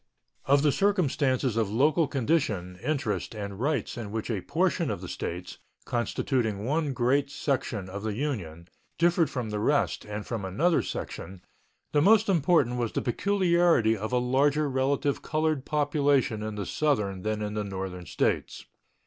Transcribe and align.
Of 0.45 0.63
the 0.63 0.71
circumstances 0.71 1.55
of 1.55 1.69
local 1.69 2.07
condition, 2.07 2.75
interest, 2.81 3.35
and 3.35 3.59
rights 3.59 3.97
in 3.99 4.09
which 4.11 4.31
a 4.31 4.41
portion 4.41 4.89
of 4.89 4.99
the 4.99 5.07
States, 5.07 5.59
constituting 5.85 6.65
one 6.65 6.91
great 6.91 7.29
section 7.29 7.87
of 7.87 8.01
the 8.01 8.15
Union, 8.15 8.67
differed 8.97 9.29
from 9.29 9.51
the 9.51 9.59
rest 9.59 10.03
and 10.03 10.25
from 10.25 10.43
another 10.43 10.81
section, 10.81 11.43
the 11.91 12.01
most 12.01 12.29
important 12.29 12.77
was 12.79 12.93
the 12.93 13.03
peculiarity 13.03 13.95
of 13.95 14.11
a 14.11 14.17
larger 14.17 14.67
relative 14.67 15.21
colored 15.21 15.65
population 15.65 16.41
in 16.41 16.55
the 16.55 16.65
Southern 16.65 17.21
than 17.21 17.43
in 17.43 17.53
the 17.53 17.63
Northern 17.63 18.07
States. 18.07 18.65